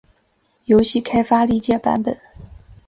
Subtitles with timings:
[0.65, 2.17] 游戏开发历届版本